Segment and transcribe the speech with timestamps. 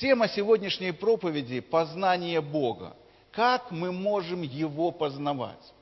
[0.00, 2.96] Тема сегодняшней проповеди– познание Бога.
[3.30, 5.72] Как мы можем Его познавать?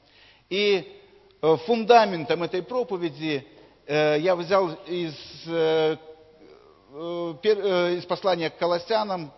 [0.50, 1.00] И
[1.40, 3.46] э, фундаментом этой проповеди
[3.86, 5.14] э, я взял из,
[5.46, 5.96] э,
[6.92, 9.32] из послания к Колоссянам,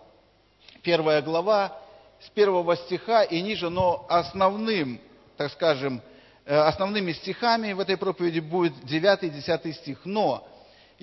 [0.82, 1.78] первая глава,
[2.18, 5.00] с первого стиха и ниже, но основным,
[5.36, 6.02] так скажем,
[6.44, 10.00] основными стихами в этой проповеди будет 9 и 10 стих.
[10.04, 10.44] Но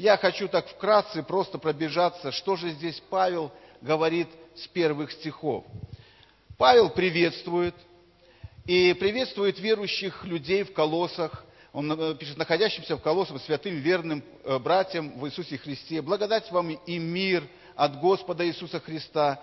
[0.01, 3.51] я хочу так вкратце просто пробежаться, что же здесь Павел
[3.81, 5.63] говорит с первых стихов.
[6.57, 7.75] Павел приветствует,
[8.65, 11.45] и приветствует верующих людей в колоссах.
[11.71, 16.01] Он э, пишет, находящимся в колоссах святым верным э, братьям в Иисусе Христе.
[16.01, 17.43] Благодать вам и мир
[17.75, 19.39] от Господа Иисуса Христа.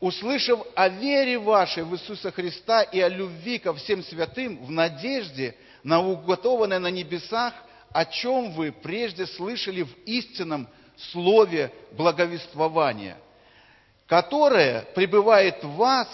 [0.00, 5.56] Услышав о вере вашей в Иисуса Христа и о любви ко всем святым, в надежде
[5.82, 7.52] на уготованное на небесах
[7.92, 10.68] о чем вы прежде слышали в истинном
[11.12, 13.18] слове благовествования,
[14.06, 16.08] которое пребывает в вас,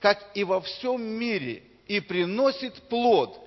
[0.00, 3.40] как и во всем мире, и приносит плод,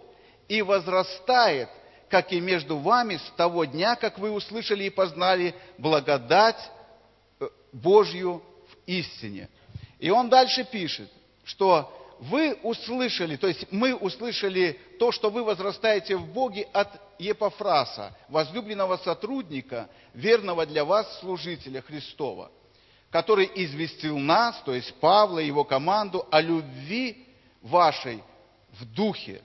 [0.48, 1.70] и возрастает,
[2.10, 6.60] как и между вами с того дня, как вы услышали и познали благодать
[7.40, 9.48] э, Божью в истине.
[9.98, 11.10] И он дальше пишет,
[11.46, 18.16] что вы услышали, то есть мы услышали то, что вы возрастаете в Боге от Епофраса,
[18.30, 22.52] возлюбленного сотрудника, верного для вас служителя Христова,
[23.12, 27.28] который известил нас, то есть Павла и его команду, о любви
[27.62, 28.24] вашей
[28.72, 29.42] в духе.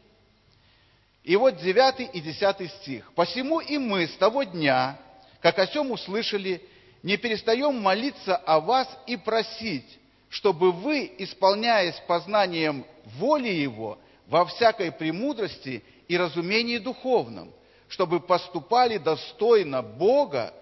[1.23, 3.13] И вот 9 и 10 стих.
[3.15, 4.99] «Посему и мы с того дня,
[5.41, 6.63] как о сем услышали,
[7.03, 12.87] не перестаем молиться о вас и просить, чтобы вы, исполняясь познанием
[13.19, 17.53] воли Его, во всякой премудрости и разумении духовном,
[17.89, 20.53] чтобы поступали достойно Бога,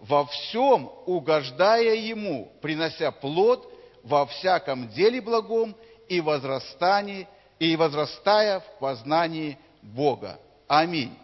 [0.00, 3.68] во всем угождая Ему, принося плод
[4.04, 5.74] во всяком деле благом
[6.08, 7.26] и возрастании,
[7.58, 10.38] и возрастая в познании Бога.
[10.68, 11.16] Аминь.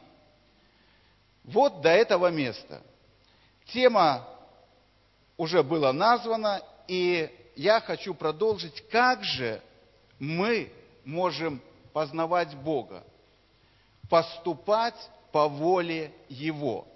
[1.44, 2.82] Вот до этого места.
[3.66, 4.26] Тема
[5.36, 9.62] уже была названа, и я хочу продолжить, как же
[10.18, 10.72] мы
[11.04, 11.60] можем
[11.92, 13.04] познавать Бога,
[14.10, 14.96] поступать
[15.34, 16.86] по воле Его.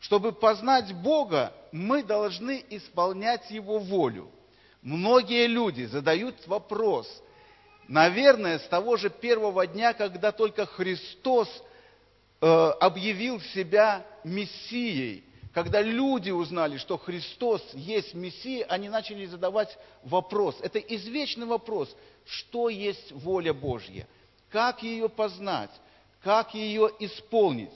[0.00, 4.30] Чтобы познать Бога, мы должны исполнять Его волю.
[4.80, 7.06] Многие люди задают вопрос,
[7.86, 11.50] наверное, с того же первого дня, когда только Христос
[12.40, 15.22] э, объявил себя Мессией,
[15.52, 20.56] когда люди узнали, что Христос есть Мессия, они начали задавать вопрос.
[20.62, 21.94] Это извечный вопрос.
[22.24, 24.08] Что есть воля Божья?
[24.48, 25.70] Как ее познать?
[26.22, 27.70] Как ее исполнить?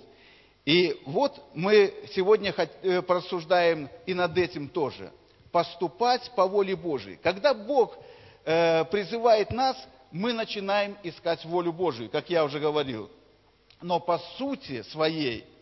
[0.64, 5.12] И вот мы сегодня э, порассуждаем и над этим тоже.
[5.52, 7.16] Поступать по воле Божьей.
[7.22, 7.96] Когда Бог
[8.44, 9.76] э, призывает нас,
[10.10, 13.10] мы начинаем искать волю Божию, как я уже говорил.
[13.82, 15.44] Но по сути своей–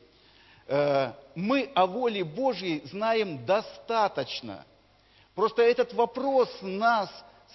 [0.66, 4.64] Э, мы о воле Божьей знаем достаточно.
[5.34, 7.10] Просто этот вопрос нас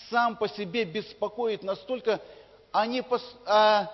[0.09, 2.19] сам по себе беспокоит настолько,
[2.71, 3.91] а, не пос, а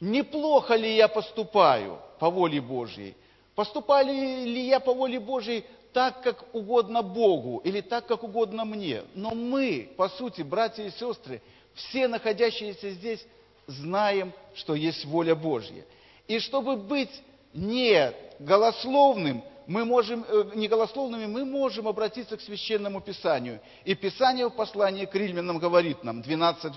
[0.00, 3.14] неплохо ли я поступаю по воле Божьей?
[3.54, 4.12] Поступали
[4.44, 9.02] ли я по воле Божьей так, как угодно Богу, или так, как угодно мне?
[9.14, 11.42] Но мы, по сути, братья и сестры,
[11.74, 13.24] все находящиеся здесь,
[13.66, 15.84] знаем, что есть воля Божья.
[16.26, 17.10] И чтобы быть
[17.52, 23.60] не голословным, мы можем, э, не голословными, мы можем обратиться к Священному Писанию.
[23.84, 26.72] И Писание в послании к римлянам говорит нам, 12,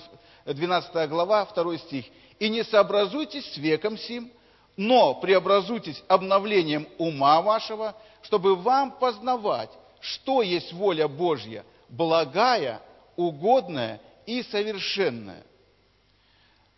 [0.45, 2.05] 12 глава, 2 стих,
[2.39, 4.31] «И не сообразуйтесь с веком сим,
[4.77, 9.69] но преобразуйтесь обновлением ума вашего, чтобы вам познавать,
[9.99, 12.81] что есть воля Божья, благая,
[13.15, 15.43] угодная и совершенная».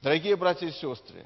[0.01, 1.25] Дорогие братья и сестры,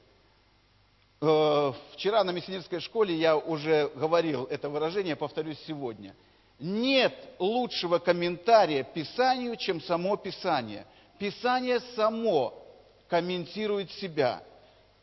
[1.20, 6.16] Э, вчера на миссионерской школе я уже говорил это выражение, повторюсь сегодня.
[6.60, 10.86] Нет лучшего комментария Писанию, чем само Писание.
[11.20, 12.54] Писание само
[13.08, 14.44] комментирует себя.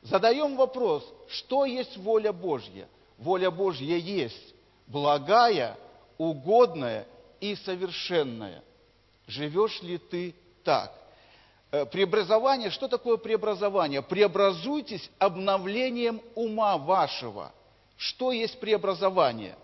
[0.02, 2.88] Задаем вопрос, что есть воля Божья?
[3.18, 4.54] Воля Божья есть
[4.86, 5.76] благая,
[6.18, 7.06] угодная
[7.40, 8.62] и совершенная.
[9.26, 10.92] Живешь ли ты так?
[11.70, 14.02] Э, преобразование, что такое преобразование?
[14.02, 17.52] Преобразуйтесь обновлением ума вашего.
[17.96, 19.56] Что есть преобразование?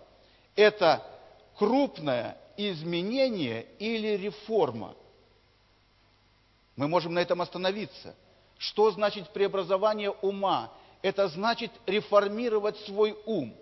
[0.55, 1.05] Это
[1.57, 4.95] крупное изменение или реформа.
[6.75, 8.15] Мы можем на этом остановиться.
[8.57, 10.71] Что значит преобразование ума?
[11.01, 13.55] Это значит реформировать свой ум.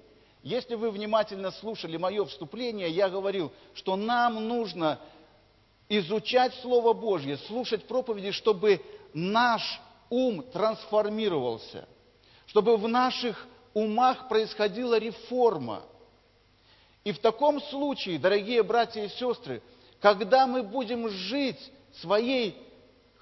[0.44, 5.00] Если вы внимательно слушали мое вступление, я говорил, что нам нужно
[5.90, 8.82] изучать Слово Божье, слушать проповеди, чтобы
[9.14, 11.88] наш ум трансформировался,
[12.46, 15.84] чтобы в наших умах происходила реформа.
[17.04, 19.62] И в таком случае, дорогие братья и сестры,
[20.00, 21.72] когда мы будем жить
[22.02, 22.69] своей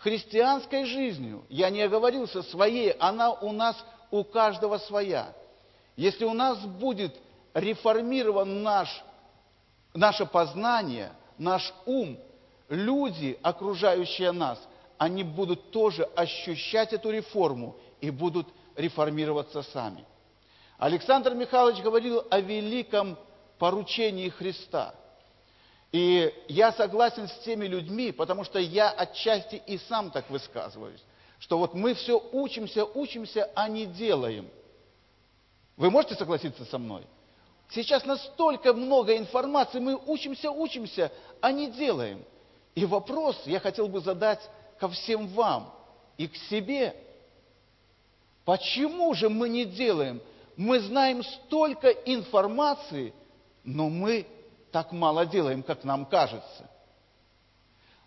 [0.07, 3.75] христианской жизнью, я не оговорился своей, она у нас
[4.09, 5.33] у каждого своя.
[5.97, 7.13] Если у нас будет
[7.53, 9.03] реформирован наш,
[9.93, 12.17] наше познание, наш ум,
[12.69, 14.57] люди, окружающие нас,
[14.97, 20.05] они будут тоже ощущать эту реформу и будут реформироваться сами.
[20.77, 23.17] Александр Михайлович говорил о великом
[23.59, 24.95] поручении Христа.
[25.91, 31.01] И я согласен с теми людьми, потому что я отчасти и сам так высказываюсь,
[31.39, 34.49] что вот мы все учимся, учимся, а не делаем.
[35.77, 37.03] Вы можете согласиться со мной?
[37.69, 41.11] Сейчас настолько много информации, мы учимся, учимся,
[41.41, 42.23] а не делаем.
[42.75, 44.41] И вопрос я хотел бы задать
[44.79, 45.73] ко всем вам
[46.17, 46.95] и к себе.
[48.45, 50.21] Почему же мы не делаем?
[50.55, 53.13] Мы знаем столько информации,
[53.63, 54.25] но мы
[54.71, 56.69] так мало делаем, как нам кажется.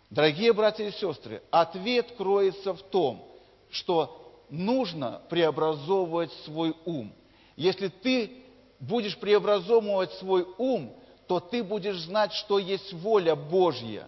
[0.09, 3.25] Дорогие братья и сестры, ответ кроется в том,
[3.69, 7.13] что нужно преобразовывать свой ум.
[7.55, 8.43] Если ты
[8.79, 10.93] будешь преобразовывать свой ум,
[11.27, 14.07] то ты будешь знать, что есть воля Божья.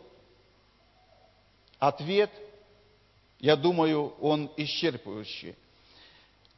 [1.79, 2.31] Ответ,
[3.39, 5.55] я думаю, он исчерпывающий.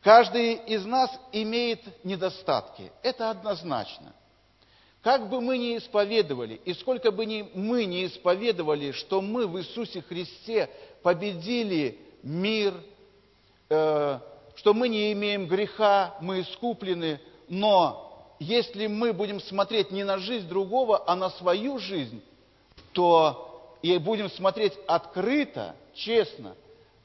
[0.02, 2.92] Каждый из нас имеет недостатки.
[3.02, 4.14] Это однозначно.
[5.06, 9.60] Как бы мы ни исповедовали, и сколько бы ни, мы ни исповедовали, что мы в
[9.60, 10.68] Иисусе Христе
[11.04, 12.74] победили мир,
[13.70, 14.20] э,
[14.56, 20.48] что мы не имеем греха, мы искуплены, но если мы будем смотреть не на жизнь
[20.48, 22.24] другого, а на свою жизнь,
[22.92, 26.56] то и будем смотреть открыто, честно,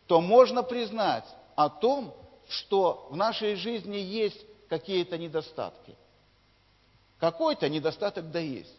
[0.07, 2.15] то можно признать о том,
[2.49, 5.95] что в нашей жизни есть какие-то недостатки.
[7.21, 8.75] Какой-то недостаток да есть.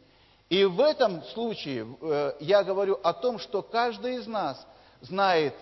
[0.50, 4.68] И в этом случае э, я говорю о том, что каждый из нас
[5.00, 5.54] знает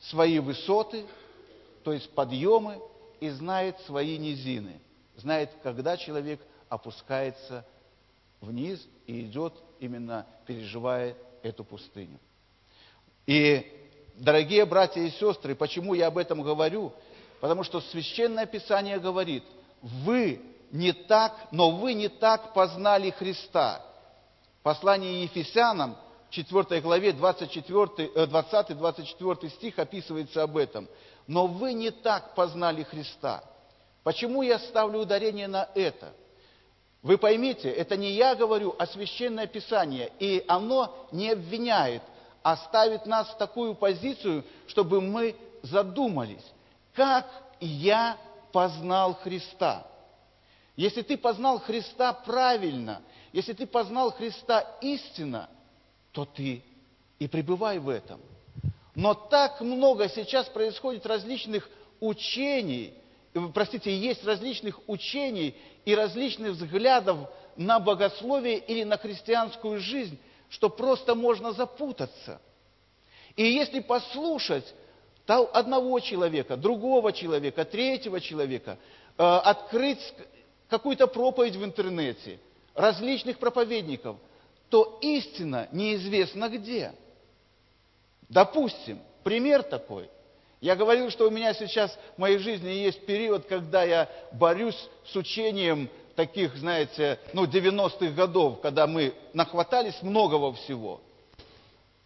[0.00, 1.04] свои высоты,
[1.82, 2.80] то есть подъемы,
[3.20, 4.80] и знает свои низины.
[5.16, 7.64] Знает, когда человек опускается
[8.40, 12.18] вниз и идет именно переживая эту пустыню.
[13.26, 13.66] И,
[14.14, 16.92] дорогие братья и сестры, почему я об этом говорю?
[17.40, 19.44] Потому что Священное Писание говорит,
[19.82, 20.40] вы
[20.70, 23.82] не так, но вы не так познали Христа.
[24.62, 25.96] Послание Ефесянам,
[26.30, 30.88] 4 главе 20-24 э, стих описывается об этом.
[31.26, 33.42] Но вы не так познали Христа.
[34.02, 36.12] Почему я ставлю ударение на это?
[37.02, 40.12] Вы поймите, это не я говорю, а Священное Писание.
[40.18, 42.02] И оно не обвиняет,
[42.42, 46.44] а ставит нас в такую позицию, чтобы мы задумались
[46.96, 47.26] как
[47.60, 48.16] я
[48.52, 49.86] познал Христа.
[50.76, 53.02] Если ты познал Христа правильно,
[53.32, 55.48] если ты познал Христа истинно,
[56.12, 56.62] то ты
[57.18, 58.20] и пребывай в этом.
[58.94, 61.68] Но так много сейчас происходит различных
[62.00, 62.94] учений,
[63.34, 70.18] э, простите, есть различных учений и различных взглядов на богословие или на христианскую жизнь,
[70.50, 72.40] что просто можно запутаться.
[73.34, 74.74] И если послушать
[75.26, 78.78] одного человека, другого человека, третьего человека,
[79.18, 80.00] э, открыть
[80.68, 82.38] какую-то проповедь в интернете,
[82.74, 84.16] различных проповедников,
[84.68, 86.92] то истина неизвестна где.
[88.28, 90.08] Допустим, пример такой.
[90.60, 95.14] Я говорил, что у меня сейчас в моей жизни есть период, когда я борюсь с
[95.14, 101.00] учением таких, знаете, ну, 90-х годов, когда мы нахватались многого всего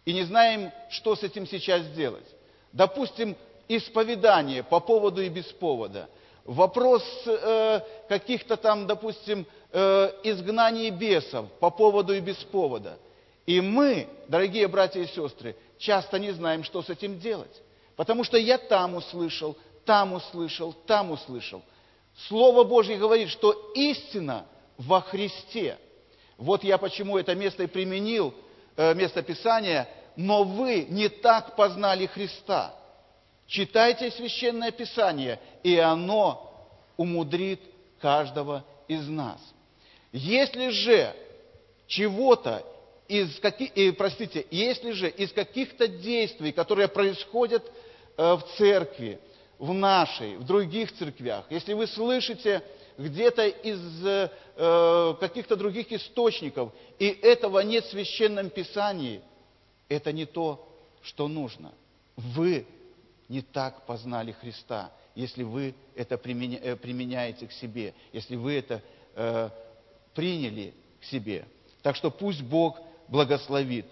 [0.05, 2.25] и не знаем, что с этим сейчас сделать.
[2.73, 3.35] Допустим,
[3.67, 6.09] исповедание по поводу и без повода.
[6.45, 12.97] Вопрос э, каких-то там, допустим, э, изгнаний бесов по поводу и без повода.
[13.45, 17.61] И мы, дорогие братья и сестры, часто не знаем, что с этим делать.
[17.95, 19.55] Потому что я там услышал,
[19.85, 21.61] там услышал, там услышал.
[22.27, 24.45] Слово Божье говорит, что истина
[24.77, 25.77] во Христе.
[26.37, 28.33] Вот я почему это место и применил,
[28.77, 32.75] э, место Писания– но вы не так познали Христа.
[33.51, 36.53] Читайте Священное Писание, и оно
[36.95, 37.59] умудрит
[37.99, 39.41] каждого из нас.
[40.13, 41.13] Если же
[41.85, 42.65] чего-то
[43.09, 47.69] из каких, простите, если же из каких-то действий, которые происходят
[48.15, 49.19] э, в церкви,
[49.59, 52.63] в нашей, в других церквях, если вы слышите
[52.97, 59.21] где-то из э, каких-то других источников, и этого нет в Священном Писании,
[59.89, 60.65] это не то,
[61.01, 61.73] что нужно.
[62.15, 62.65] Вы
[63.31, 68.81] не так познали Христа, если вы это э, применяете к себе, если вы это
[69.15, 69.49] э,
[70.13, 71.45] приняли к себе.
[71.81, 73.85] Так что пусть Бог благословит.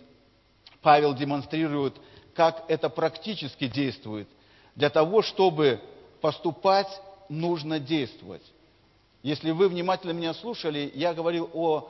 [0.81, 1.95] Павел демонстрирует,
[2.35, 4.27] как это практически действует.
[4.75, 5.79] Для того, чтобы
[6.19, 6.89] поступать,
[7.29, 8.43] нужно действовать.
[9.23, 11.89] Если вы внимательно меня слушали, я говорил о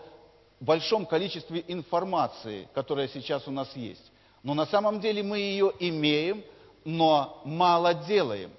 [0.60, 4.12] большом количестве информации, которая сейчас у нас есть.
[4.44, 6.44] Но на самом деле мы ее имеем,
[6.86, 8.52] но мало делаем.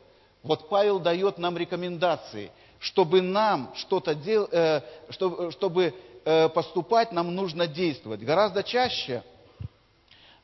[0.43, 7.35] Вот Павел дает нам рекомендации, чтобы нам что-то делать, э, чтобы, чтобы э, поступать, нам
[7.35, 8.21] нужно действовать.
[8.21, 9.23] Гораздо чаще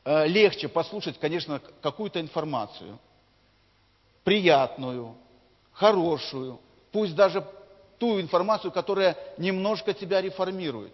[0.05, 2.99] э, легче послушать, конечно, какую-то информацию,
[4.23, 5.15] приятную,
[5.71, 6.59] хорошую,
[6.91, 7.43] пусть даже
[7.97, 10.93] ту информацию, которая немножко тебя реформирует.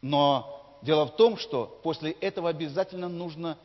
[0.00, 3.58] Но дело в том, что после этого обязательно нужно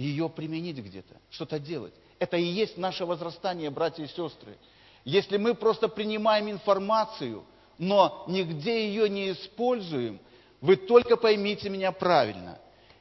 [0.00, 1.92] ее применить где-то, что-то делать.
[2.18, 4.56] Это и есть наше возрастание, братья и сестры.
[5.04, 7.44] Если мы просто принимаем информацию,
[7.78, 10.18] но нигде ее не используем,
[10.60, 12.58] вы только поймите меня правильно.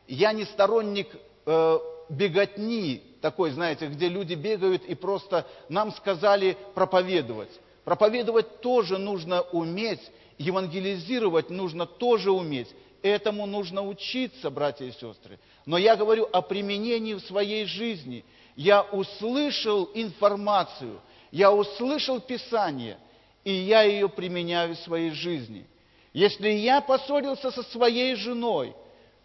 [0.08, 1.10] Я не сторонник
[1.46, 1.80] э,
[2.10, 7.52] беготни такой, знаете, где люди бегают и просто нам сказали проповедовать.
[7.84, 10.02] Проповедовать тоже нужно уметь,
[10.38, 12.70] евангелизировать нужно тоже уметь.
[13.02, 15.40] Этому нужно учиться, братья и сестры.
[15.66, 18.26] Но я говорю о применении в своей жизни.
[18.56, 21.00] Я услышал информацию,
[21.32, 22.98] я услышал Писание,
[23.44, 25.66] и я ее применяю в своей жизни.
[26.12, 28.76] Если я поссорился со своей женой,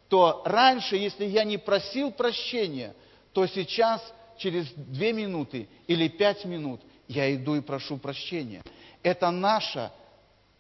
[0.09, 2.95] то раньше, если я не просил прощения,
[3.33, 4.01] то сейчас,
[4.39, 8.63] через две минуты или пять минут, я иду и прошу прощения.
[9.03, 9.93] Это наша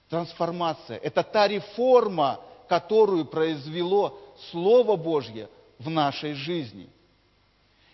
[0.09, 2.41] трансформация, это та реформа,
[2.75, 4.19] которую произвело
[4.51, 6.89] Слово Божье в нашей жизни.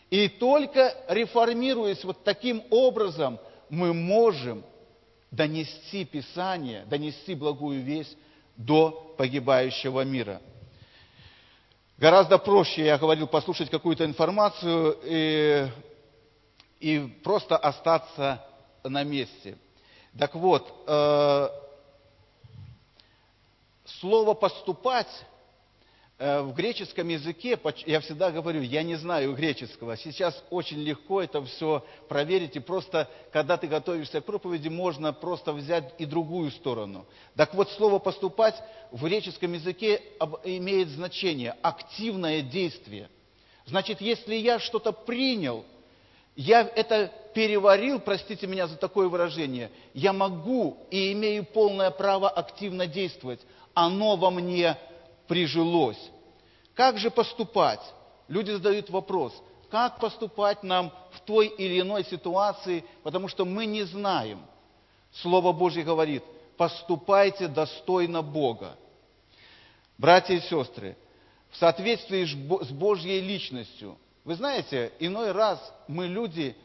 [0.08, 4.64] И только реформируясь вот таким образом, мы можем
[5.30, 8.16] донести Писание, донести благую весть
[8.56, 10.40] до погибающего мира.
[11.98, 15.68] Гораздо проще, я говорил, послушать какую-то информацию и,
[16.80, 18.42] и просто остаться
[18.82, 19.58] на месте.
[20.18, 21.48] Так вот, э,
[23.98, 25.08] слово «поступать»
[26.18, 29.96] э, в греческом языке, я всегда говорю, я не знаю греческого.
[29.96, 32.56] Сейчас очень легко это все проверить.
[32.56, 37.06] И просто, когда ты готовишься к проповеди, можно просто взять и другую сторону.
[37.36, 38.56] Так вот, слово «поступать»
[38.90, 40.02] в греческом языке
[40.44, 43.08] имеет значение активное действие.
[43.66, 45.64] Значит, если я что-то принял,
[46.36, 52.86] я это переварил, простите меня за такое выражение, я могу и имею полное право активно
[52.86, 53.40] действовать
[53.74, 54.76] оно во мне
[55.26, 56.10] прижилось.
[56.74, 57.80] Как же поступать?
[58.28, 59.32] Люди задают вопрос,
[59.70, 64.40] как поступать нам в той или иной ситуации, потому что мы не знаем.
[65.12, 66.22] Слово Божье говорит,
[66.56, 68.76] поступайте достойно Бога.
[69.98, 70.96] Братья и сестры,
[71.50, 73.98] в соответствии с Божьей личностью.
[74.24, 75.58] Вы знаете, иной раз
[75.88, 76.56] мы, люди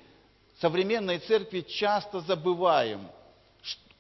[0.62, 3.08] современной церкви, часто забываем,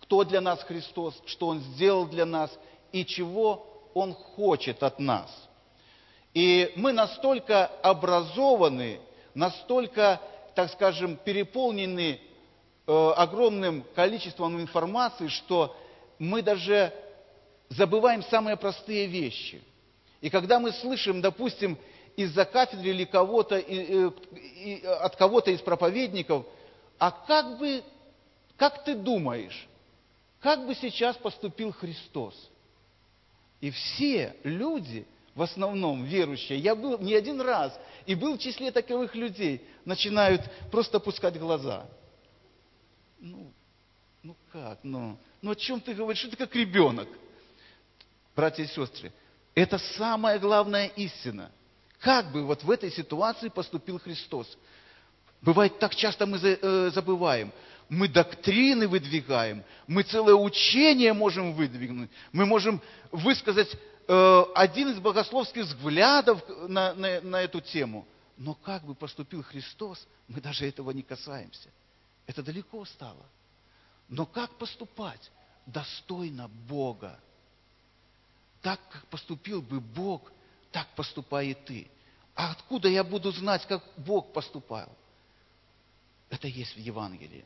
[0.02, 2.52] кто для нас Христос, что Он сделал для нас–
[2.92, 5.30] и чего Он хочет от нас.
[6.34, 9.00] И мы настолько образованы,
[9.34, 10.20] настолько,
[10.54, 12.20] так скажем, переполнены
[12.86, 15.76] э, огромным количеством информации, что
[16.20, 16.94] мы даже
[17.70, 19.62] забываем самые простые вещи.
[20.22, 21.78] И когда мы слышим, допустим,
[22.16, 26.46] из-за кафедры или кого-то, и, и, и, от кого-то из проповедников,
[26.98, 27.84] а как бы,
[28.58, 29.68] как ты думаешь,
[30.40, 32.34] как бы сейчас поступил Христос?
[33.62, 38.72] И все люди, в основном верующие, я был не один раз, и был в числе
[38.72, 41.88] таковых людей, начинают просто опускать глаза.
[43.20, 43.52] Ну,
[44.22, 46.20] ну как, ну, ну о чем ты говоришь?
[46.20, 47.08] Что ты как ребенок?
[48.36, 49.14] Братья и сестры,
[49.54, 51.52] это самая главная истина.
[52.00, 54.58] Как бы вот в этой ситуации поступил Христос?
[55.42, 57.52] Бывает, так часто мы э, забываем
[57.90, 63.76] мы доктрины выдвигаем, мы целое учение можем выдвинуть, мы можем высказать
[64.08, 68.08] э, один из богословских взглядов на, на, на эту тему.
[68.38, 71.70] Но как бы поступил Христос, мы даже этого не касаемся.
[72.28, 73.26] Это далеко стало.
[74.10, 75.32] Но как поступать?
[75.66, 77.20] Достойно Бога.
[78.62, 80.32] Так, как поступил бы Бог,
[80.72, 81.88] так поступай и ты.
[82.36, 84.90] А откуда я буду знать, как Бог поступал?
[86.30, 87.46] Это есть в Евангелии.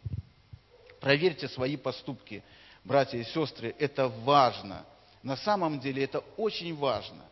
[1.00, 2.44] Проверьте свои поступки.
[2.84, 4.86] братья и сестры, это важно.
[5.24, 7.24] На самом деле это очень важно.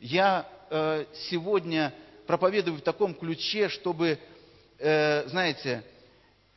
[0.00, 1.92] Я э, сегодня
[2.26, 4.18] проповедую в таком ключе, чтобы,
[4.78, 5.82] э, знаете,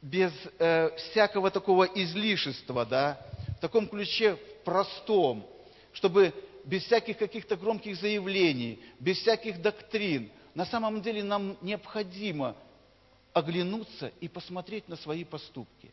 [0.01, 3.19] без э, всякого такого излишества, да,
[3.57, 5.45] в таком ключе простом,
[5.93, 6.33] чтобы
[6.65, 10.31] без всяких каких-то громких заявлений, без всяких доктрин.
[10.55, 12.55] На самом деле нам необходимо
[13.33, 15.91] оглянуться и посмотреть на свои поступки.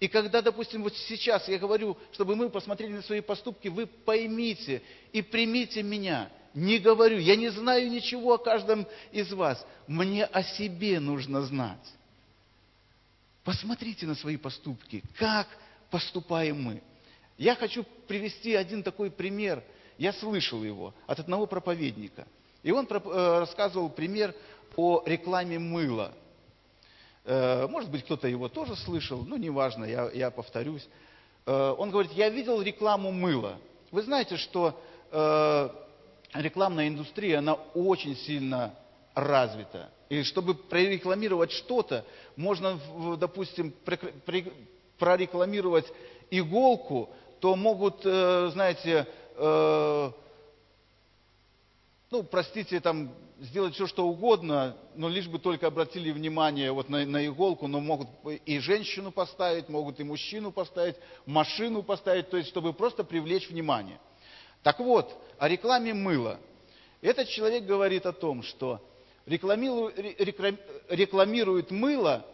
[0.00, 4.82] И когда, допустим, вот сейчас я говорю, чтобы мы посмотрели на свои поступки, вы поймите
[5.12, 6.30] и примите меня.
[6.54, 9.64] Не говорю, я не знаю ничего о каждом из вас.
[9.86, 11.94] Мне о себе нужно знать.
[13.42, 15.48] Посмотрите на свои поступки, как
[15.90, 16.82] поступаем мы.
[17.36, 19.62] Я хочу привести один такой пример.
[19.96, 22.26] Я слышал его от одного проповедника.
[22.62, 24.34] И он э, рассказывал пример
[24.76, 26.12] о рекламе мыла.
[27.30, 30.88] Э, может быть, кто-то его тоже слышал, ну, неважно, я, я повторюсь.
[31.44, 33.58] Э, он говорит, я видел рекламу мыла.
[33.90, 34.78] Вы знаете, что
[36.34, 38.74] рекламная индустрия, она очень сильно
[39.14, 39.88] развита.
[40.08, 42.04] И чтобы прорекламировать что-то,
[42.36, 42.78] можно,
[43.18, 43.72] допустим,
[44.98, 45.86] прорекламировать
[46.30, 49.06] иголку, то могут, э, знаете,
[49.36, 50.10] э,
[52.10, 57.04] ну, простите, там, сделать все, что угодно, но лишь бы только обратили внимание вот на,
[57.04, 58.08] на иголку, но могут
[58.46, 60.96] и женщину поставить, могут и мужчину поставить,
[61.26, 64.00] машину поставить, то есть, чтобы просто привлечь внимание.
[64.62, 66.40] Так вот, о рекламе мыла.
[67.00, 68.80] Этот человек говорит о том, что
[69.26, 70.00] рекламирует
[71.70, 72.26] мыло,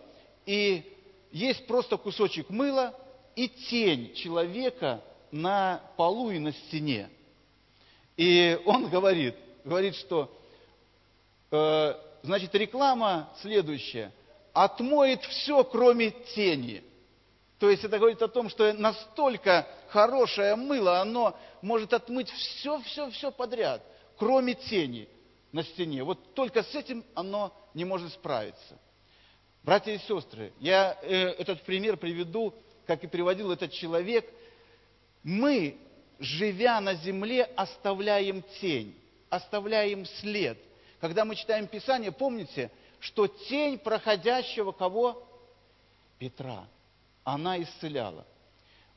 [0.46, 0.90] и
[1.32, 2.94] есть просто кусочек мыла
[3.34, 5.02] и тень человека
[5.32, 7.10] на полу и на стене.
[8.16, 10.30] И он говорит, говорит, что,
[11.50, 14.12] э, значит, реклама следующая,
[14.52, 16.84] отмоет все, кроме тени.
[17.58, 23.10] То есть это говорит о том, что настолько хорошее мыло, оно может отмыть все, все,
[23.10, 23.82] все подряд,
[24.18, 25.08] кроме тени
[25.50, 26.04] на стене.
[26.04, 28.78] Вот только с этим оно не может справиться.
[29.62, 32.52] Братья и сестры, я э, этот пример приведу,
[32.86, 34.30] как и приводил этот человек.
[35.22, 35.78] Мы,
[36.18, 38.94] живя на земле, оставляем тень,
[39.36, 40.58] оставляем след.
[41.00, 42.70] Когда мы читаем Писание, помните,
[43.00, 45.22] что тень проходящего кого?
[46.18, 46.66] Петра.
[47.24, 48.26] Она исцеляла.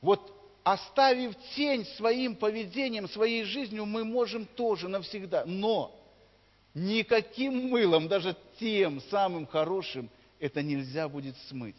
[0.00, 5.44] Вот оставив тень своим поведением, своей жизнью, мы можем тоже навсегда.
[5.46, 5.98] Но
[6.78, 11.76] Никаким мылом, даже тем самым хорошим, это нельзя будет смыть.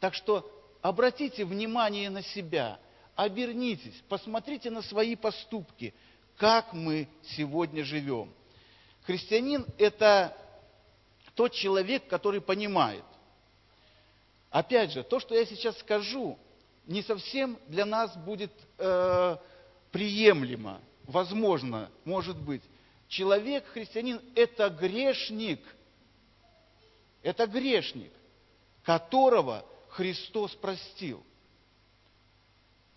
[0.00, 2.78] Так что обратите внимание на себя,
[3.14, 5.92] обернитесь, посмотрите на свои поступки,
[6.38, 8.32] как мы сегодня живем.
[9.02, 10.36] Христианин– это
[11.34, 13.04] тот человек, который понимает.
[14.50, 16.38] Опять же, то, что я сейчас скажу,
[16.86, 19.36] не совсем для нас будет э,
[19.90, 22.62] приемлемо, возможно, может быть.
[23.08, 25.60] Человек, христианин, это грешник.
[27.22, 28.12] Это грешник,
[28.84, 31.22] которого Христос простил.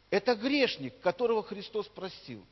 [0.10, 2.45] Это грешник, которого Христос простил.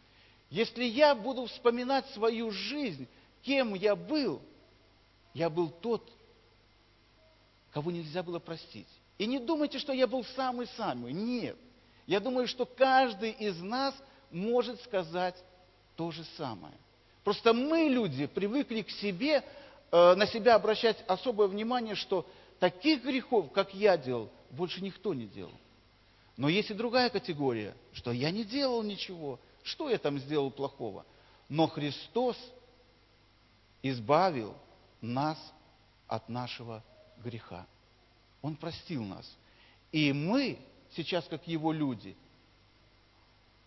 [0.50, 3.08] Если я буду вспоминать свою жизнь,
[3.44, 4.42] кем я был,
[5.34, 6.10] я был тот,
[7.72, 8.88] кого нельзя было простить.
[9.18, 11.14] И не думайте, что я был самый-самый.
[11.14, 11.58] Нет.
[12.08, 13.94] Я думаю, что каждый из нас
[14.32, 15.36] может сказать
[15.96, 16.74] то же самое.
[17.24, 19.44] Просто мы, люди, привыкли к себе,
[19.92, 22.26] э, на себя обращать особое внимание, что
[22.60, 25.54] таких грехов, как я делал, больше никто не делал.
[26.38, 31.06] Но есть и другая категория, что я не делал ничего, что я там сделал плохого.
[31.48, 32.38] Но Христос
[33.82, 34.54] избавил
[35.02, 35.38] нас
[36.08, 36.84] от нашего
[37.24, 37.66] греха.
[38.42, 39.26] Он простил нас.
[39.92, 40.60] И мы
[40.96, 42.16] сейчас, как Его люди,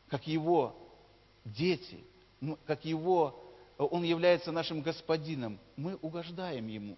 [0.09, 0.77] как Его
[1.45, 1.99] дети,
[2.67, 3.39] как Его
[3.79, 6.97] он является нашим господином, мы угождаем Ему.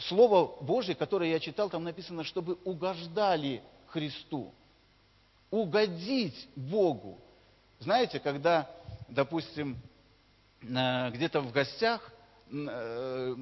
[0.00, 4.52] Слово Божье, которое я читал, там написано, чтобы угождали Христу.
[5.50, 7.18] Угодить Богу.
[7.82, 8.70] Знаете, когда,
[9.08, 9.76] допустим,
[10.60, 12.12] где-то в гостях,
[12.48, 13.36] э,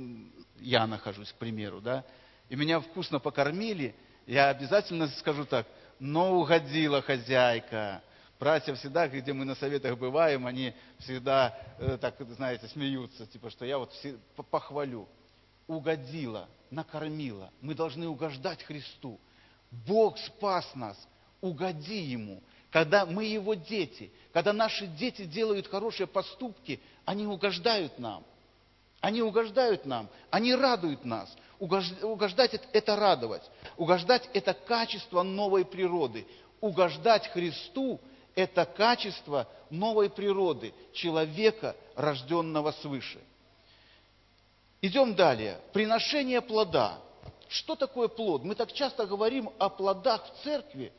[0.60, 2.04] я нахожусь, к примеру, да,
[2.48, 3.94] и меня вкусно покормили,
[4.26, 5.66] я обязательно скажу так,
[5.98, 8.02] но угодила хозяйка,
[8.38, 13.66] Братья всегда, где мы на советах бываем, они всегда, э, так, знаете, смеются, типа, что
[13.66, 14.16] я вот все
[14.50, 15.06] похвалю.
[15.66, 17.50] Угодила, накормила.
[17.60, 19.20] Мы должны угождать Христу.
[19.70, 20.96] Бог спас нас.
[21.42, 22.42] Угоди Ему.
[22.70, 28.24] Когда мы Его дети, когда наши дети делают хорошие поступки, они угождают нам.
[29.00, 31.34] Они угождают нам, они радуют нас.
[31.58, 33.42] Угождать– это радовать.
[33.76, 36.26] Угождать– это качество новой природы
[36.60, 38.00] угождать Христу–
[38.34, 43.18] это качество новой природы человека, рожденного свыше.
[44.80, 45.60] Идем далее.
[45.72, 46.98] Приношение плода.
[47.48, 48.44] Что такое плод?
[48.44, 50.92] Мы так часто говорим о плодах в церкви.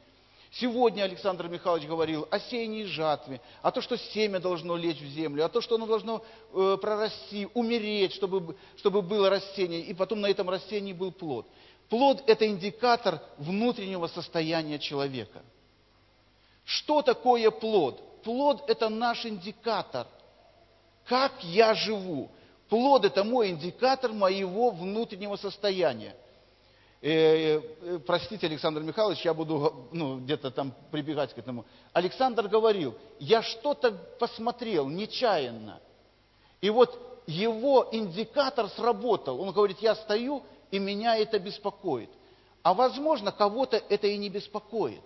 [0.53, 5.07] Сегодня Александр Михайлович говорил о сеянии и жатве, о том, что семя должно лечь в
[5.07, 10.19] землю, о том, что оно должно э, прорасти, умереть, чтобы, чтобы было растение, и потом
[10.19, 11.47] на этом растении был плод.
[11.87, 15.41] Плод– это индикатор внутреннего состояния человека.
[16.65, 18.21] Что такое плод?
[18.23, 20.05] Плод– это наш индикатор.
[21.05, 22.29] Как я живу?
[22.67, 26.13] Плод– это мой индикатор моего внутреннего состояния.
[27.03, 31.65] Э, э, простите, Александр Михайлович, я буду ну, где-то там прибегать к этому.
[31.93, 35.79] Александр говорил, я что-то посмотрел нечаянно.
[36.61, 39.41] И вот его индикатор сработал.
[39.41, 42.09] Он говорит, я стою, и меня это беспокоит.
[42.61, 45.03] А возможно, кого-то это и не беспокоит.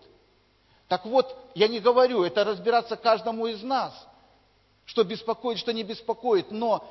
[0.90, 3.94] Так вот, я не говорю, это разбираться каждому из нас,
[4.84, 6.86] что беспокоит, что не беспокоит, но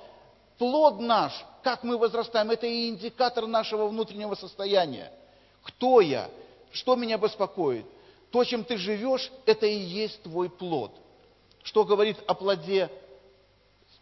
[0.58, 5.12] плод наш, как мы возрастаем, это и индикатор нашего внутреннего состояния.
[5.62, 6.30] Кто я?
[6.72, 7.86] Что меня беспокоит?
[8.30, 10.92] То, чем ты живешь, это и есть твой плод.
[11.62, 12.90] Что говорит о плоде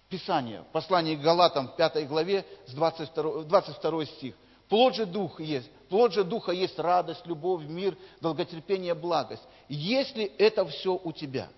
[0.08, 4.34] Писания, послание к Галатам, 5 главе, с 22, 22 стих.
[4.68, 5.70] Плод же духа есть.
[5.88, 9.42] Плод же духа есть радость, любовь, мир, долготерпение, благость.
[9.68, 11.48] Если это все у тебя.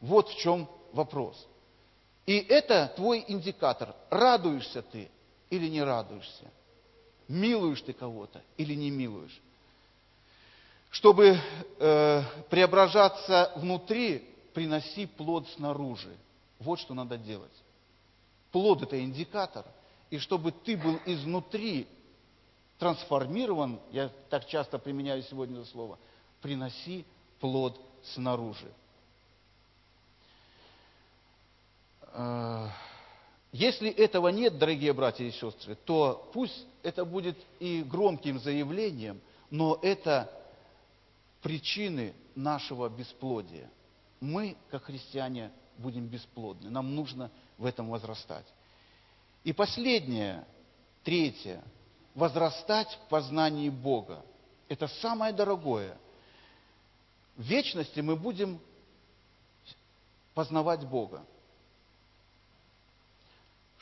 [0.00, 1.46] Вот в чем вопрос.
[2.26, 3.94] И это твой индикатор.
[4.10, 5.10] Радуешься ты
[5.50, 6.50] или не радуешься?
[7.28, 9.40] Милуешь ты кого-то или не милуешь?
[10.90, 11.38] Чтобы
[11.78, 16.14] э, преображаться внутри, приноси плод снаружи.
[16.58, 17.50] Вот что надо делать.
[18.52, 19.64] Плод– это индикатор.
[20.10, 21.88] И чтобы ты был изнутри
[22.78, 25.98] трансформирован, я так часто применяю сегодня это слово,
[26.42, 27.06] приноси
[27.40, 28.70] плод снаружи.
[32.01, 32.01] Э,
[33.52, 39.20] если этого нет, дорогие братья и сестры, то пусть это будет и громким заявлением,
[39.50, 40.30] но это
[41.42, 43.68] причины нашего бесплодия.
[44.20, 46.70] Мы, как христиане, будем бесплодны.
[46.70, 48.46] Нам нужно в этом возрастать.
[49.44, 50.44] И последнее,
[51.02, 51.62] третье,
[52.14, 54.24] возрастать в познании Бога.
[54.68, 55.96] Это самое дорогое.
[57.36, 58.60] В вечности мы будем
[60.34, 61.24] познавать Бога.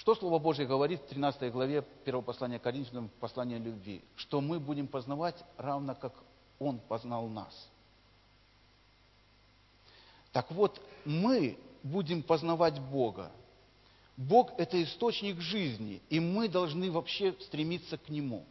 [0.01, 4.01] Что Слово Божье говорит в 13 главе 1 послания Коринфянам, послания любви?
[4.17, 6.15] Что мы будем познавать равно, как
[6.59, 7.69] Он познал нас.
[10.33, 13.31] Так вот, мы будем познавать Бога.
[14.17, 18.47] Бог– это источник жизни, и мы должны вообще стремиться к Нему.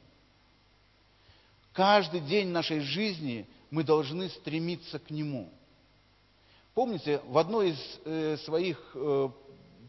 [1.73, 5.49] Каждый день нашей жизни мы должны стремиться к Нему.
[6.75, 9.29] Помните, в одной из э, своих э,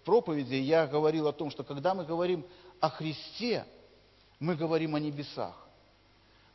[0.05, 2.45] проповеди я говорил о том, что когда мы говорим
[2.81, 3.65] о Христе,
[4.39, 5.57] мы говорим о небесах.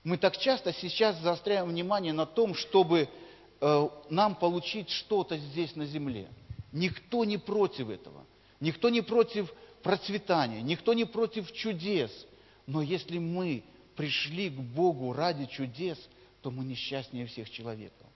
[0.04, 3.10] Мы так часто сейчас заостряем внимание на том, чтобы
[3.60, 6.28] э, нам получить что-то здесь на земле.
[6.72, 8.26] Никто не против этого.
[8.60, 12.12] Никто не против процветания, никто не против чудес.
[12.68, 13.64] Но если мы
[13.96, 15.98] пришли к Богу ради чудес,
[16.42, 18.08] то мы несчастнее всех человеков.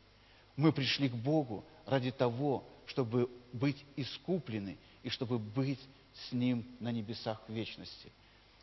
[0.55, 5.79] Мы пришли к Богу ради того, чтобы быть искуплены и чтобы быть
[6.27, 8.11] с Ним на небесах в вечности.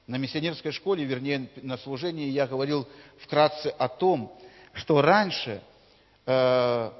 [0.07, 2.87] На миссионерской школе, вернее, на служении я говорил
[3.22, 4.38] вкратце о том,
[4.72, 5.62] что раньше,
[6.27, 6.92] э,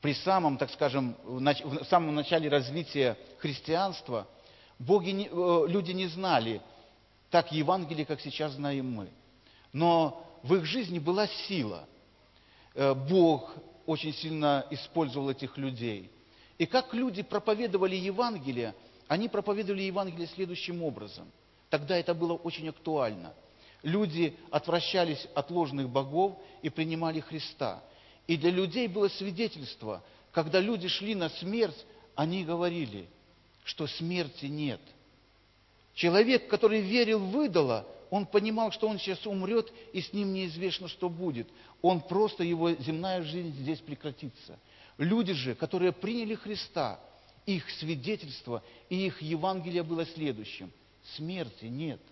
[0.00, 4.26] при самом, так скажем, в, нач- в самом начале развития христианства,
[4.78, 6.60] боги не, э, люди не знали
[7.30, 9.08] так Евангелие, как сейчас знаем мы.
[9.72, 11.86] Но в их жизни была сила.
[12.74, 13.54] Э, Бог
[13.86, 16.10] очень сильно использовал этих людей–
[16.60, 18.74] и как люди проповедовали Евангелие,
[19.08, 21.26] они проповедовали Евангелие следующим образом.
[21.70, 23.32] Тогда это было очень актуально.
[23.82, 27.82] Люди отвращались от ложных богов и принимали Христа.
[28.26, 33.08] И для людей было свидетельство, когда люди шли на смерть, они говорили,
[33.64, 34.82] что смерти нет.
[35.94, 40.88] Человек, который верил в идола, он понимал, что он сейчас умрет, и с ним неизвестно,
[40.88, 41.48] что будет.
[41.80, 44.58] Он просто, его земная жизнь здесь прекратится–
[45.00, 47.00] Люди же, которые приняли Христа,
[47.46, 50.70] их свидетельство и их Евангелие было следующим.
[51.16, 52.02] Смерти нет.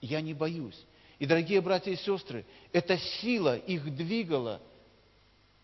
[0.00, 0.82] Я не боюсь.
[1.18, 4.62] И, дорогие братья и сестры, эта сила их двигала,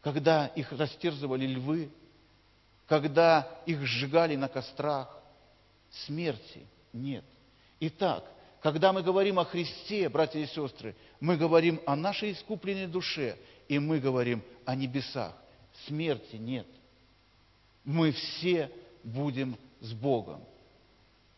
[0.03, 1.89] когда их растерзывали львы,
[2.87, 5.19] когда их сжигали на кострах.
[6.05, 7.25] Смерти нет.
[7.81, 8.31] Итак,
[8.63, 13.37] когда мы говорим о Христе, братья и сестры, мы говорим о нашей искупленной душе
[13.69, 15.35] и мы говорим о небесах.
[15.87, 16.67] Смерти нет.
[17.85, 18.71] Мы все
[19.03, 20.45] будем с Богом.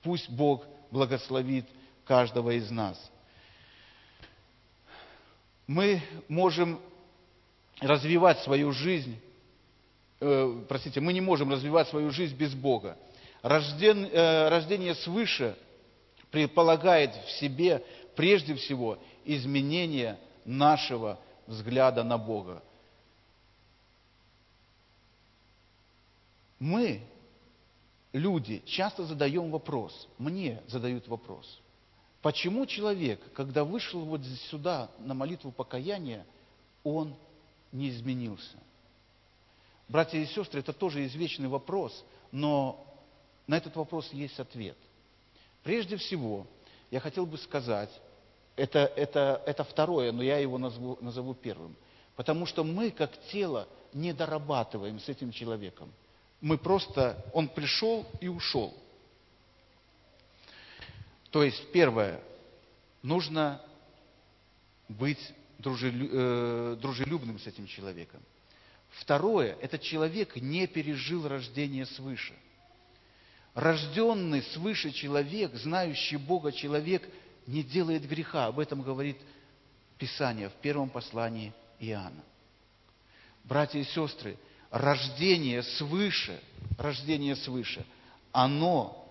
[0.02, 1.66] Пусть Бог благословит
[2.04, 2.98] каждого из нас.
[5.68, 6.80] Мы можем
[7.80, 9.16] развивать свою жизнь,
[10.20, 12.96] э, простите, мы не можем развивать свою жизнь без Бога.
[13.42, 15.56] Рожден, э, рождение свыше
[16.32, 17.84] предполагает в себе
[18.16, 22.62] прежде всего изменение нашего взгляда на Бога.
[26.58, 27.02] Мы,
[28.12, 31.60] люди, часто задаем вопрос, мне задают вопрос,
[32.22, 36.24] почему человек, когда вышел вот сюда на молитву покаяния,
[36.82, 37.14] он
[37.72, 38.56] не изменился?
[39.86, 42.86] Братья и сестры, это тоже извечный вопрос, но
[43.46, 44.78] на этот вопрос есть ответ.
[45.62, 46.46] Прежде всего,
[46.90, 47.90] я хотел бы сказать,
[48.56, 51.76] это, это, это второе, но я его назову, назову первым.
[52.16, 55.92] Потому что мы, как тело, не дорабатываем с этим человеком.
[56.40, 58.76] Мы просто, он пришел и ушел.
[61.30, 62.20] То есть, первое,
[63.02, 63.62] нужно
[64.88, 65.20] быть
[65.64, 68.20] э, дружелюбным с этим человеком.
[68.90, 72.34] Второе, этот человек не пережил рождение свыше.
[73.54, 77.08] Рожденный свыше человек, знающий Бога человек–
[77.46, 78.46] не делает греха.
[78.46, 79.16] Об этом говорит
[79.98, 82.22] Писание в первом послании Иоанна.
[83.44, 84.36] Братья и сестры,
[84.70, 86.40] рождение свыше,
[86.78, 87.84] рождение свыше,
[88.30, 89.06] оно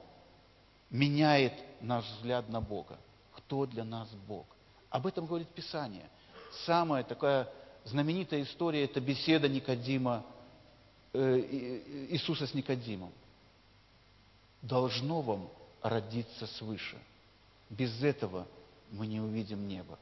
[0.89, 2.97] меняет наш взгляд на Бога.
[3.35, 4.45] Кто для нас Бог?
[4.89, 6.09] Об этом говорит Писание.
[6.65, 7.47] Самая такая
[7.85, 10.25] знаменитая история– это беседа Никодима,
[11.13, 13.11] э, Иисуса с Никодимом.
[14.61, 15.49] Должно вам
[15.81, 16.97] родиться свыше–
[17.71, 18.45] без этого
[18.91, 19.97] мы не увидим небо.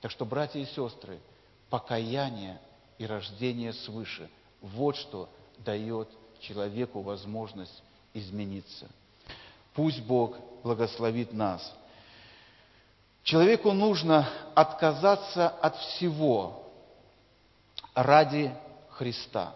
[0.00, 1.20] Так что, братья и сестры,
[1.68, 2.58] покаяние
[2.98, 4.28] и рождение свыше–
[4.62, 6.08] вот что дает
[6.40, 7.82] человеку возможность
[8.14, 8.88] измениться.
[9.74, 11.74] Пусть Бог благословит нас.
[13.22, 16.64] Человеку нужно отказаться от всего
[17.94, 18.54] ради
[18.88, 19.54] Христа.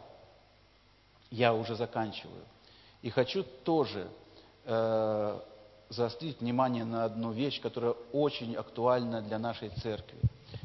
[1.31, 2.45] Я уже заканчиваю.
[3.03, 4.09] И хочу тоже
[4.65, 5.41] э,
[5.89, 10.19] заострить внимание на одну вещь, которая очень актуальна для нашей церкви.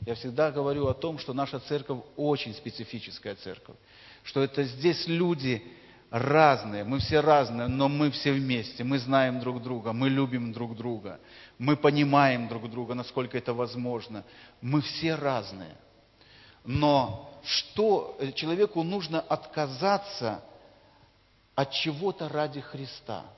[0.06, 3.76] Я всегда говорю о том, что наша церковь очень специфическая церковь,
[4.24, 5.64] что это здесь люди
[6.10, 10.76] разные, мы все разные, но мы все вместе, мы знаем друг друга, мы любим друг
[10.76, 11.20] друга,
[11.58, 14.24] мы понимаем друг друга, насколько это возможно.
[14.62, 15.76] Мы все разные.
[16.64, 20.42] Но что человеку нужно отказаться
[21.56, 23.26] от чего-то ради Христа–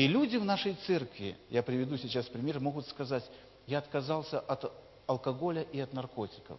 [0.00, 3.22] и люди в нашей церкви, я приведу сейчас пример, могут сказать,
[3.66, 4.72] я отказался от
[5.06, 6.58] алкоголя и от наркотиков.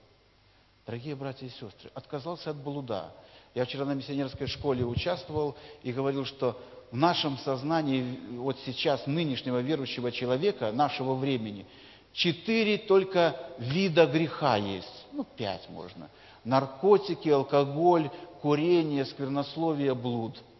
[0.85, 3.11] Дорогие братья и сестры, отказался от блуда.
[3.55, 6.59] Я вчера на миссионерской школе участвовал и говорил, что
[6.91, 11.65] в нашем сознании, вот сейчас, нынешнего верующего человека, нашего времени,
[12.13, 15.07] четыре только вида греха есть.
[15.13, 16.09] Ну, пять можно.
[16.43, 20.37] Наркотики, алкоголь, курение, сквернословие, блуд–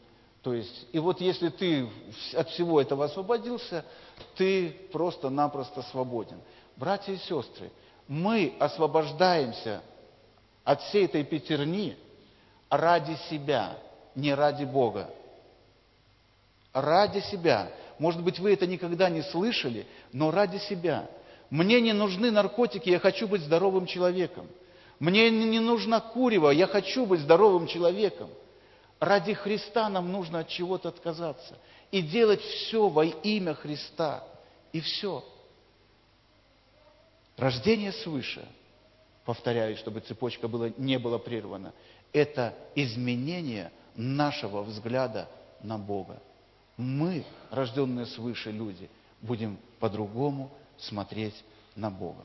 [0.44, 1.88] то есть, и вот если ты
[2.34, 3.86] от всего этого освободился,
[4.36, 6.40] ты просто-напросто свободен.
[6.76, 7.72] Братья и сестры,
[8.08, 9.84] мы освобождаемся
[10.64, 11.96] от всей этой пятерни
[12.70, 13.78] ради себя,
[14.16, 15.12] не ради Бога.
[16.74, 17.72] Ради себя.
[18.00, 21.08] Может быть, вы это никогда не слышали, но ради себя.
[21.52, 24.48] Мне не нужны наркотики, я хочу быть здоровым человеком.
[24.98, 28.30] Мне не нужна курева, я хочу быть здоровым человеком.
[29.02, 31.58] Ради Христа нам нужно от чего-то отказаться.
[31.90, 34.24] И делать все во имя Христа.
[34.72, 35.26] И все.
[37.36, 38.48] Рождение свыше,
[39.26, 41.74] повторяю, чтобы цепочка была, не была прервана,
[42.14, 45.28] это изменение нашего взгляда
[45.64, 46.22] на Бога.
[46.78, 48.88] Мы, рожденные свыше люди,
[49.20, 51.44] будем по-другому смотреть
[51.76, 52.24] на Бога.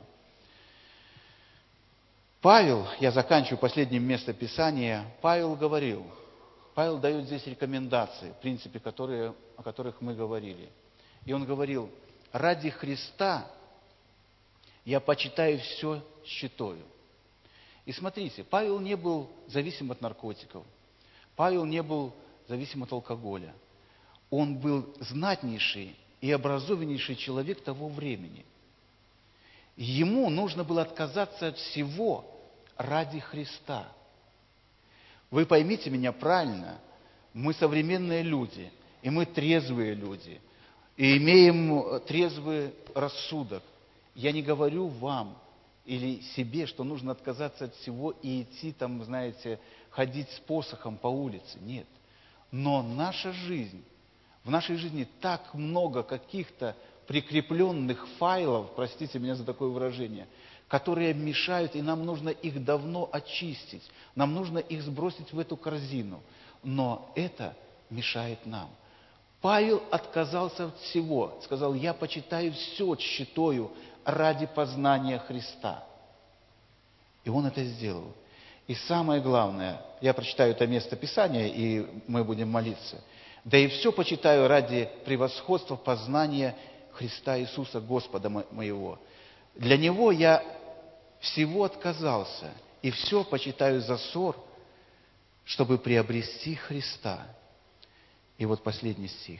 [2.39, 6.05] Павел, я заканчиваю последним место Писания, Павел говорил–
[6.77, 10.69] Павел дает здесь рекомендации, в принципе, которые, о которых мы говорили.
[11.25, 11.89] И он говорил,
[12.31, 13.49] ради Христа
[14.85, 16.83] я почитаю все считаю.
[17.83, 20.63] И смотрите, Павел не был зависим от наркотиков.
[21.35, 22.13] Павел не был
[22.47, 23.55] зависим от алкоголя.
[24.29, 28.45] Он был знатнейший и образованнейший человек того времени.
[29.77, 32.23] Ему нужно было отказаться от всего
[32.77, 33.91] ради Христа–
[35.31, 36.79] вы поймите меня правильно,
[37.33, 40.41] мы современные люди, и мы трезвые люди,
[40.95, 43.63] и имеем трезвый рассудок.
[44.15, 45.37] Я не говорю вам
[45.85, 49.59] или себе, что нужно отказаться от всего и идти там, знаете,
[49.89, 51.59] ходить с посохом по улице.
[51.61, 51.87] Нет.
[52.51, 53.83] Но наша жизнь,
[54.43, 56.75] в нашей жизни так много каких-то
[57.07, 60.27] прикрепленных файлов, простите меня за такое выражение,
[60.67, 63.83] которые мешают, и нам нужно их давно очистить.
[64.15, 66.21] Нам нужно их сбросить в эту корзину.
[66.63, 67.55] Но это
[67.89, 68.69] мешает нам.
[69.41, 71.39] Павел отказался от всего.
[71.43, 73.71] Сказал, я почитаю все, считаю
[74.03, 75.83] ради познания Христа.
[77.23, 78.13] И он это сделал.
[78.67, 83.01] И самое главное, я прочитаю это место Писания, и мы будем молиться.
[83.45, 86.55] Да и все почитаю ради превосходства познания
[86.91, 88.99] Христа Иисуса, Господа моего.
[89.55, 90.43] Для Него я
[91.31, 94.35] всего отказался, и все почитаю за ссор,
[95.45, 97.27] чтобы приобрести Христа.
[98.37, 99.39] И вот последний стих.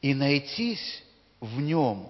[0.00, 1.02] «И найтись
[1.40, 2.08] в Нем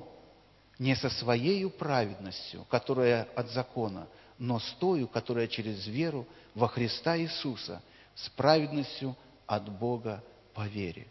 [0.78, 7.18] не со своей праведностью, которая от закона, но с тою, которая через веру во Христа
[7.18, 7.82] Иисуса,
[8.14, 10.22] с праведностью от Бога
[10.54, 11.06] по вере.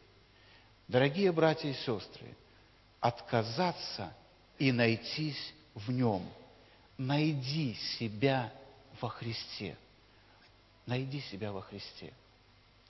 [0.88, 2.36] Дорогие братья и сестры,
[3.00, 4.14] отказаться
[4.60, 6.24] и найтись в Нем.
[7.02, 8.54] Найди себя
[9.02, 9.76] во Христе.
[10.86, 12.14] Найди себя во Христе.